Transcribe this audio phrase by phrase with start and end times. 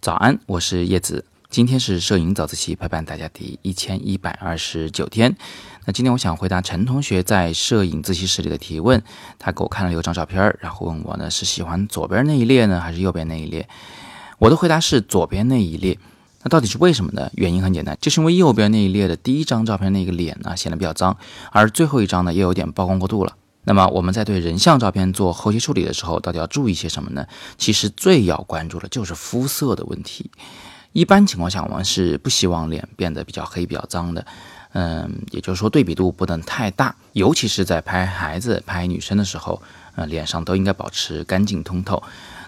[0.00, 1.24] 早安，我是叶子。
[1.48, 5.36] 今天是摄影早自习陪伴大家第一千一百二十九天。
[5.84, 9.00] 那今天我想回答陈同学在摄影自习室里的提问。
[9.38, 13.68] 他给我看了六张照片，然后问我呢是喜欢左边那一列呢，还是右边那一列？
[14.38, 15.96] 我的回答是左边那一列。
[16.42, 17.30] 那到底是为什么呢？
[17.34, 21.16] 原因很简单，就是因为右边那一列的第一张照片那个脸呢显得比较脏，
[21.52, 23.36] 而最后一张呢又有点曝光过度了。
[23.64, 27.26] 那么我们在对人像照片做后期处理的时候，到底要注意些什么呢？
[27.56, 30.30] 其实最要关注的就是肤色的问题。
[30.92, 34.26] 一般情况下，我们是不希望脸变得比较黑、比较脏的。
[34.72, 39.62] 嗯，也就是说对比度不能太大，尤其是在拍孩子、拍女生的时候，
[39.94, 42.02] 呃，脸上都应该保持干净通透。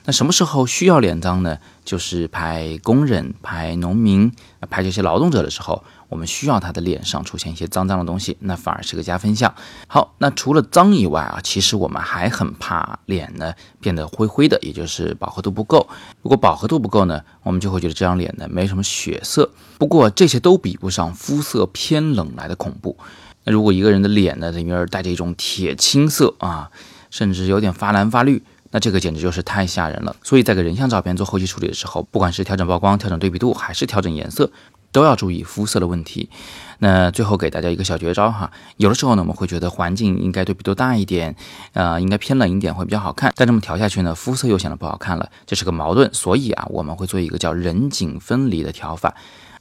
[0.06, 1.58] 那什么时候需要脸脏呢？
[1.84, 4.32] 就是拍工人、拍农民、
[4.68, 5.84] 拍这些劳动者的时候。
[6.14, 9.52] 我们需要他的脸上出现一些脏脏的东西，那反而是个加分项。
[9.88, 15.88] 好，那除了脏以外啊，其实我们还很怕脸呢变得灰灰的，也就是饱和度不够。
[16.22, 19.50] 如果饱和度不够呢，我们就会觉得这张脸呢没什么血色。
[19.76, 22.96] 不过这些都比不上肤色偏冷来的恐怖。
[23.42, 26.70] 那如果一个人的脸呢里面带着一种铁青色啊，
[27.10, 30.14] 甚至有点发蓝发绿，那这个简直就是太吓人了。
[30.22, 34.48] 所以在给人像照片做后期处理的时候，不管是调整曝光、调整对比度，还是调整颜色。
[34.94, 36.30] 都要注意肤色的问题。
[36.78, 41.34] 那最后给大家一个小绝招哈，有的时候呢，我们会觉得环境应该对比度大一点，
[41.72, 43.32] 呃，应该偏冷一点会比较好看。
[43.36, 46.08] 但这么调下去呢，肤色又显得不好看了，这是个矛盾。
[46.14, 49.14] 所以啊，我们会做一个叫人景分离的调法。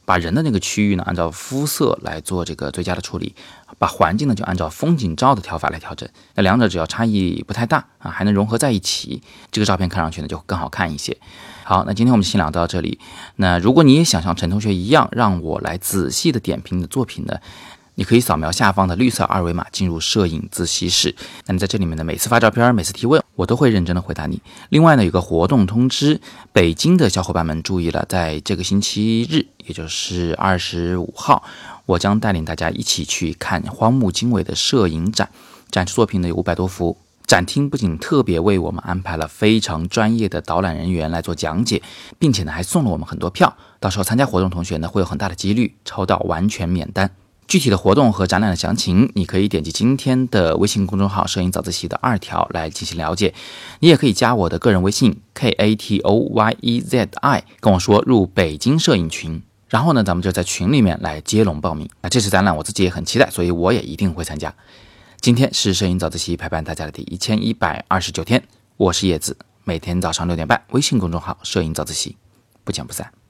[0.04, 3.32] 把人的那个区域呢，按照肤色来做这个最佳的处理；
[3.78, 6.08] 把环境呢，就按照风景照的调法来调整。
[6.34, 11.16] 那两者只要差异不太大啊，还能融合在一起，这个照片看上去呢就更好看一些。
[11.64, 12.98] 好，那今天我们先聊到这里。
[13.36, 17.38] 那如果你也想像陈同学一样，让我来仔细的点评你的作品呢？
[17.96, 21.14] 你可以扫描下方的绿色二维码进入摄影自习室。
[21.46, 24.40] 那你在这里面呢，每次发照片，每次提问，我都会认真的回答你。
[24.68, 26.20] 另外呢，有个活动通知，
[26.52, 31.42] 北京的小伙伴们注意了，在这个星期日，也就是二十五号，
[31.86, 35.28] 我将带领大家一起去看荒木经纬的摄影展，
[35.70, 36.96] 展示作品呢有五百多幅。
[37.26, 41.80] 展厅不仅特别为我们安排了非常专业的导览人员来做讲解，
[42.18, 43.56] 并且呢还送了我们很多票。
[43.80, 47.10] 到时候参加活动同学呢，会有很大的几率抽到完全免单。
[47.46, 53.34] 具体的活动和展览的详情，你可以点击今天的微信公众号“摄影早自习”的二条来进行了解。
[53.80, 61.88] 你也可以加我的个人微信 k a t o y e z i，跟我说入北京摄影群，然后呢，咱们就在群里面来接龙报名。
[62.00, 64.52] 那这次展览我自己也很期待，所以我也一定会参加。
[65.20, 68.42] 今天是摄影早自习陪伴大家的第一千一百二十九天，
[68.76, 72.16] 我是叶子，每天早上六点半，微信公众号“摄影早自习”，
[72.64, 73.23] 不见不散。